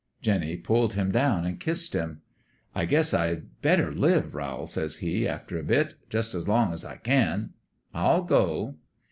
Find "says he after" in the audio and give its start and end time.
4.65-5.59